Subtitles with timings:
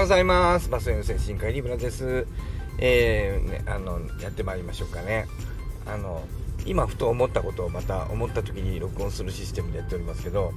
[0.00, 0.70] ようございます。
[0.70, 2.26] バスへの精神科医リブラです。
[2.78, 5.26] えー、ね、あの、やってまいりましょうかね。
[5.84, 6.24] あの、
[6.64, 10.54] 今ふと思ったことをまた思った時に録音するシステムでやっておりますけど、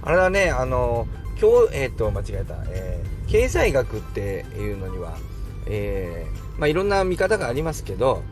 [0.00, 1.06] あれはね、あの、
[1.38, 5.18] 今日、えっ、ー、と、間違えた、えー、経済学っていうのには、
[5.66, 8.22] えー、まあ、いろんな見方がありますけど、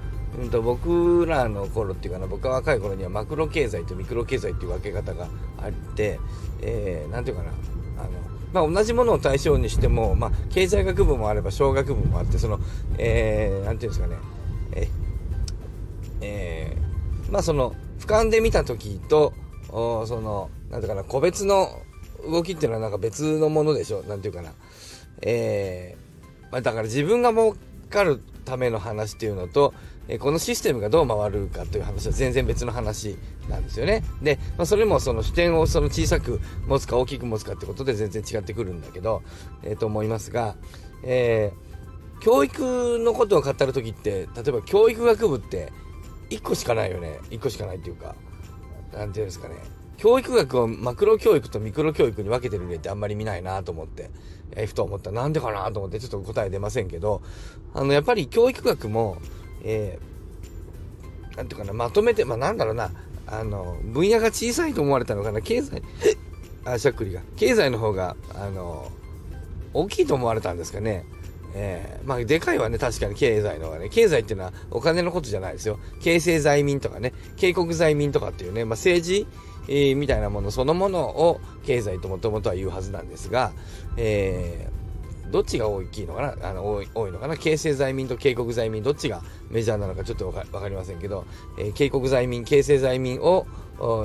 [0.41, 5.29] うんと、僕らの頃っていうかな、僕が若い頃にはマクロ経済とミクロ経済っていう分け方が
[5.59, 6.19] あって、
[6.63, 7.51] えー、なんていうかな、
[7.99, 8.11] あの、
[8.55, 12.61] まあ、同じものを対象にしても、まあ、経済学部もあれば小学部もあって、その、
[12.99, 14.17] えー、なんていうんですかね、
[14.73, 14.89] え、
[16.21, 19.35] えー、まあ、その、俯瞰で見た時と、
[19.71, 21.83] おその、なんていうかな、個別の
[22.31, 24.53] 動きっていうのはなんか別のものでしょ、なんていうかな。
[25.23, 27.57] えー、まあ、だから自分が儲
[27.91, 29.75] かるための話っていうのと、
[30.09, 33.17] えこのシステムがどう回るかという話は全然別の話
[33.49, 34.03] なんですよね。
[34.23, 39.23] で、まあ、それもその視点をその小さく持つか大きく持つかってことで全然違ってくるんだけど、
[39.63, 40.57] えー、と思いますが、
[41.03, 45.73] えー、教育のことを語る時って、例えば教育学部って
[46.31, 47.21] 1個しかないよね。
[47.31, 48.15] 1個しかないっていうか、
[48.93, 49.57] なんていうんですかね。
[49.97, 54.11] 教育学をマクロ教育とミクロ教育に分けてる例ってあんまり見ないなと思って、
[54.53, 55.23] えー、ふと思ったら。
[55.23, 57.23] なんでかなと思ってちょっと答え出ませんけど、
[57.73, 59.17] あの、やっぱり教育学も、
[59.65, 62.91] えー、なんていうかな、まとめて、まあ、なんだろうな、
[63.27, 65.83] あの、分野が小さいと思われたのかな、経済、
[66.65, 67.21] あ、しゃっくりが。
[67.37, 68.91] 経済の方が、あの、
[69.73, 71.05] 大きいと思われたんですかね。
[71.57, 75.79] えー、まあ、でかいはね、確かに経済の方がね、経済っていうのはお金のことじゃないですよ。
[76.03, 79.27] 形成財民とかね、警告財民とかっていうね、まあ、政治、
[79.69, 83.53] えー、みたいなものそのものを経済ともともとは言うはずなんですが、
[83.97, 84.74] えー、
[85.31, 86.49] どっちが大きいのかな？
[86.49, 87.37] あの多いのかな？
[87.37, 91.25] 形成罪民と警告罪民どっちがメジャーなのかちょっとわかりませんけど、
[91.59, 93.47] えー、警告罪民形成罪民を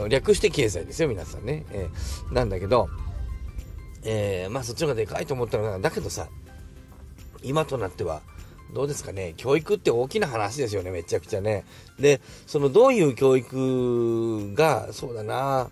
[0.10, 2.90] 略して経済ですよ皆さんね、えー、なんだけど、
[4.04, 5.80] えー、まあそっちの方がでかいと思ったのかな？
[5.80, 6.28] だけどさ
[7.44, 8.22] 今となっては
[8.74, 9.34] どうですかね？
[9.36, 11.66] 教育って大きな話ですよねめちゃくちゃね。
[12.00, 15.70] でそのどういう教育がそうだな。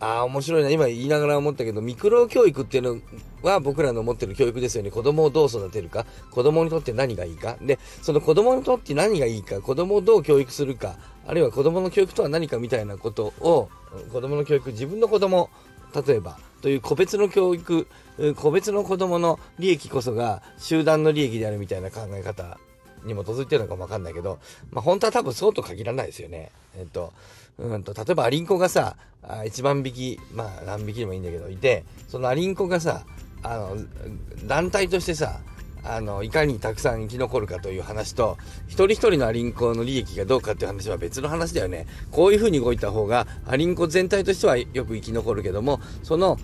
[0.00, 0.70] ああ、面白いな。
[0.70, 3.00] 今言いながら思ったけど、ミクロ教育っていうの
[3.42, 4.90] は僕らの思ってる教育ですよね。
[4.90, 7.56] 子供をどう育てるか、子供にとって何がいいか。
[7.60, 13.68] で、その子供にとって何がいいか、子供をどう教育するか、あるいは子供の教育とは何かみたいなことを、
[14.12, 15.50] 子供の教育、自分の子供、
[16.06, 17.88] 例えば、という個別の教育、
[18.36, 22.58] 個別の子供の利益こそが集団の利益であるみたいな考え方
[23.04, 24.38] に基づいてるのかもわかんないけど、
[24.70, 26.50] まあ本当は多分そうと限らないですよね。
[26.76, 27.12] えっと、
[27.58, 33.04] うんと、例えばアリンコがさ、あ1万匹、まあ何匹でもいいんだけど、いて、そのアリンコがさ、
[33.42, 33.76] あの、
[34.46, 35.40] 団体としてさ、
[35.84, 41.86] あの、いかにたくさん生き残るかという話と、一人一人のアリンコの利益がどうかっていう話は別の話だよね。
[42.10, 46.38] こういう風に動いた方が、アリンコ全体としてはよく生き残るけども、その、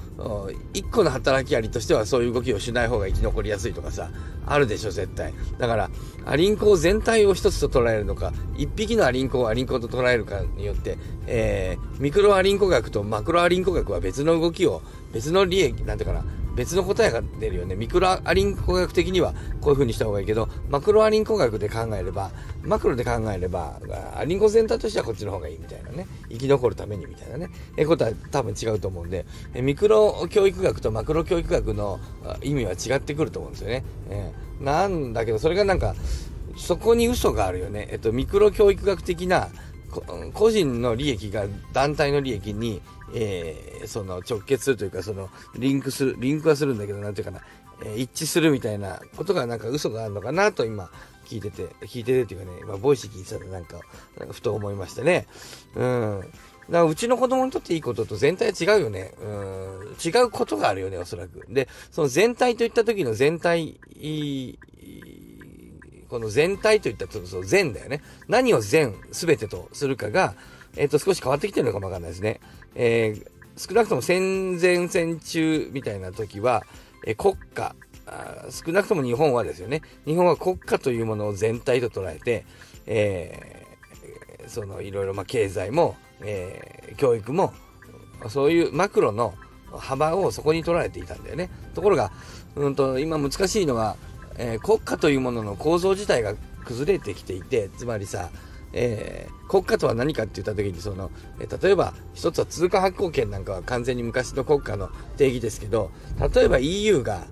[0.72, 4.10] 一個の働きアリとしてはそういう動きをしない方が生き残りやすいとかさ、
[4.46, 5.34] あるでしょ、絶対。
[5.58, 5.90] だから、
[6.26, 17.74] アリンコ全体を一つと捉えるのか、一匹のアリンコをアリンコと捉えるかによって、えー、ミクロアリンコ学とマクロアリンコ学は別の動きを、別の利益、なんていうかな、別の答えが出るよね。
[17.74, 22.30] ミクロアリンコ学的にはこういう風にした方がいいけど、マクロアリンコ学で考えれば、
[22.62, 23.80] マクロで考えれば、
[24.16, 26.06] アリンコ全体としてはこっちの方がいいみたいなね。
[26.30, 27.48] 生き残るためにみたいなね。
[27.76, 31.98] えことは多分違うと思うんで、えミクロ教育学とマクロ教育学の
[32.42, 33.84] 意味は違ってくると思うんですよね。
[34.10, 35.94] えー、なんだけど、それがなんか、
[36.56, 37.88] そこに嘘があるよね。
[37.90, 39.48] えっと、ミクロ教育学的な
[40.32, 42.80] 個人の利益が団体の利益に
[43.14, 47.40] えー、その直結するというか、そのリンクする、リンクはするんだけど、なんていうかな、
[47.84, 50.90] えー、一致するみたいなことがなんか嘘があるのかなと今
[51.24, 53.80] 聞いてて、聞いててっていうかね、まあ、ボイス聞いてたらなんか、
[54.18, 55.26] なんかふと思いましてね。
[55.74, 56.20] うん。
[56.20, 56.32] だか
[56.70, 59.12] らうちの子供にとっていいことと全体は違うよね。
[59.20, 59.96] うん。
[60.04, 61.46] 違うことがあるよね、おそらく。
[61.48, 63.78] で、その全体といった時の全体、
[66.14, 68.00] この全体といったと、そう全だよね。
[68.28, 70.36] 何を全、すべてとするかが、
[70.76, 72.38] えっ、ー、と、少し変わってきてるのかもわかんないですね。
[72.76, 76.62] えー、少なくとも戦前戦中みたいな時は、
[77.04, 77.74] えー、国家
[78.06, 79.82] あ、少なくとも日本はですよね。
[80.06, 82.46] 日本は国家というものを全体と捉えて、
[82.86, 87.52] えー、そのいろいろ、まあ、経済も、えー、教育も、
[88.28, 89.34] そういうマクロの
[89.72, 91.50] 幅をそこに捉えていたんだよね。
[91.74, 92.12] ところが、
[92.54, 93.96] うんと、今難しいのは、
[94.36, 96.34] えー、国家というものの構造自体が
[96.64, 98.30] 崩れてきていて、つまりさ、
[98.74, 105.92] えー、国家とは何かって言った時にその、えー、例えば一つは通貨発行権なんかは完全に昔の国家の定義ですけど
[106.34, 107.26] 例えば EU が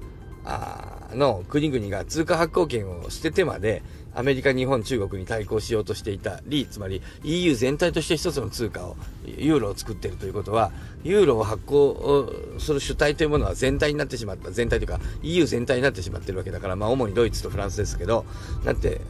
[0.44, 3.82] あの国々が通貨発行権を捨ててまで、
[4.14, 10.70] アメリカ、日本、中国に対抗しようとしていたり、つまり EU 全体として一つの通貨を、ユーロを作っているということは、
[11.03, 18.26] ユーロを発行する主体というものは全体になってしまった、全体というか EU 全体になってしまってるわけだから、まあ主にドイツとフランスですけど、
[18.64, 19.00] だって、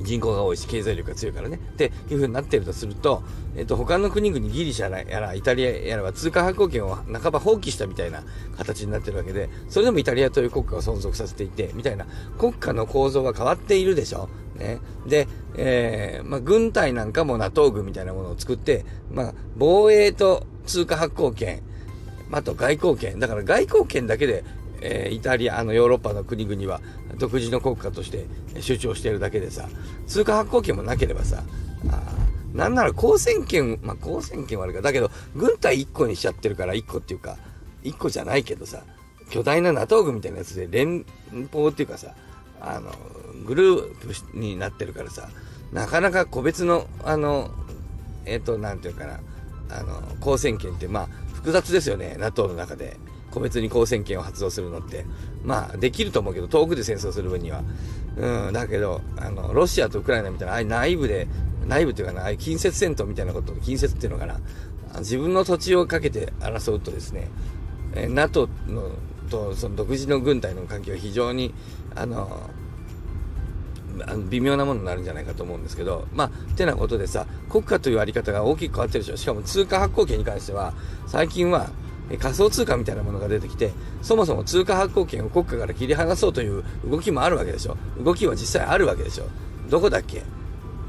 [0.00, 1.56] 人口が多いし、経済力が強いからね。
[1.56, 3.22] っていうふうになってるとすると、
[3.56, 8.22] えっ、と、他の国々、ギリシャやら、イタリアやらは通貨発行権を半ば放棄したみたいな
[8.56, 12.06] 形になってるわけで、それでもイタリアという国家を存続させていて、みたいな、
[12.38, 14.28] 国家の構造が変わっているでしょ。
[14.56, 14.78] ね。
[15.06, 21.62] で、えー、まあ、軍隊なんかも NATO 軍みたいなものを作って、まあ、防衛と通貨発行権、
[22.30, 23.18] あと外交権。
[23.18, 24.44] だから外交権だけで
[24.80, 26.80] えー、イタリア、あのヨーロッパの国々は
[27.18, 28.26] 独自の国家として
[28.60, 29.68] 主張しているだけでさ、
[30.06, 31.42] 通貨発行権もなければさ、
[31.90, 32.18] あ
[32.54, 37.36] なんなら交戦権、まあ、交戦権はあるか、だけど、軍隊1個にしちゃってるから、1個っていうか、
[37.84, 38.82] 1個じゃないけどさ、
[39.30, 41.04] 巨大な NATO 軍みたいなやつで連
[41.52, 42.14] 邦っていうかさ、
[42.60, 42.90] あの、
[43.44, 45.28] グループになってるからさ、
[45.72, 47.50] なかなか個別の、あの、
[48.24, 49.20] えっ、ー、と、なんていうかな、
[49.70, 52.96] あの、交戦権って、まあ、複雑ですよね、NATO の中で。
[53.30, 55.04] 個別に交戦権を発動するのって。
[55.44, 57.62] まあ、できると思うけど、遠くで戦争する分には。
[58.16, 61.28] うん、だけど、あの、ロシアとウクライナみたいな、ああいう内部で、
[61.66, 64.40] 内部っていうかな、ああいう近接戦闘みたいなこと、近接っていうのかな、
[64.98, 67.28] 自分の土地をかけて争うとですね、
[67.94, 68.90] え NATO の
[69.28, 71.54] とその独自の軍隊の関係は非常に、
[71.94, 72.50] あの、
[74.06, 79.16] あの微妙なものになるんじゃないかと思うんですけど、まあ、てなことでさ、国家というあり方が大きく変わってるでしょ。
[79.16, 80.72] しかも通貨発行権に関しては、
[81.06, 81.70] 最近は、
[82.16, 87.76] 仮想通貨みたいなものが出てきて、そもそも通貨発行権を国家から切り離そうという動きもあるわけでしょ。
[88.02, 89.24] 動きは実際あるわけでしょ。
[89.68, 90.22] どこだっけ？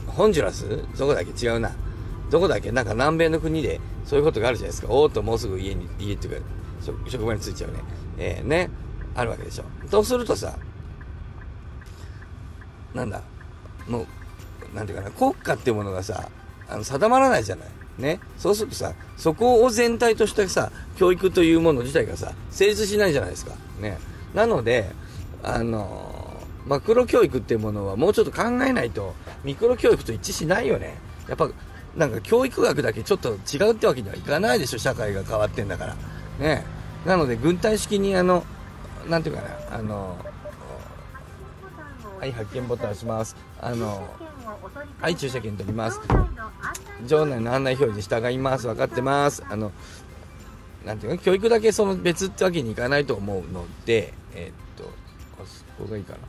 [0.07, 0.68] ホンジュラス？
[0.98, 1.45] どこだっけ？
[1.45, 1.71] 違うな。
[2.30, 2.71] どこだっけ？
[2.71, 4.94] なんか南米の国でそういうことがあるじゃないですか。
[4.94, 6.48] おーっともうすぐ家に、家っていうか、
[7.07, 7.80] 職場に着いちゃうね。
[8.18, 8.69] えー、ね。
[9.16, 9.63] あるわけでしょ。
[9.89, 10.56] とするとさ、
[12.94, 13.21] なんだ、
[13.88, 14.06] も
[14.71, 16.30] う、なんていうかな、国家っていうものがさ、
[16.69, 17.68] あの定まらないじゃない。
[17.99, 18.19] ね。
[18.37, 23.53] そうするとさ、そこを全体としてさ、教育というもの自体がさ、成立しないじゃないですか。
[23.79, 23.97] ね。
[24.33, 24.91] なので、
[25.43, 29.13] あのー、マクロ教育っていうものはもうちょっと考えないと、
[29.43, 30.97] ミクロ教育と一致しないよね。
[31.27, 31.49] やっぱ、
[31.95, 35.95] なんか教育学だけちょっと違うってわけにはいかないでしょ、社会が変わってんだから。
[36.39, 36.63] ね。
[37.05, 38.43] なので、軍隊式にあの、
[39.09, 40.17] なんていうかな、あの、
[42.19, 43.36] はい、発見ボタン押します。
[43.62, 44.06] あの、
[45.00, 46.01] はい、駐車券取ります。
[47.07, 48.68] 場内の案内表示従います。
[48.68, 49.42] 分かってます。
[49.50, 49.71] あの、
[50.86, 54.92] なんていうか、教育だけその別ってわけにいかないと思うので、えー、っと、
[55.42, 56.19] あそこがいいかな。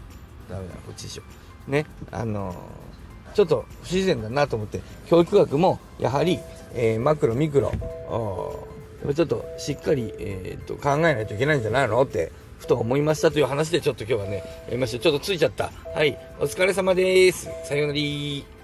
[0.48, 1.22] ダメだな、こっちでしょ。
[1.66, 2.54] ね、あの
[3.34, 6.38] ちょっと不自然だなと思って、教育学もやはり、
[6.72, 7.72] えー、マクロ、ミクロ、
[9.14, 14.36] ちょっとしっかり、えー、っと考えないといけないんじゃないのってふと思いましたという話でちょっと今日はね、
[14.66, 15.02] やりました。
[15.02, 15.72] ちょっとついちゃった。
[15.94, 16.18] はい。
[16.38, 17.48] お疲れ様です。
[17.64, 18.59] さようなら。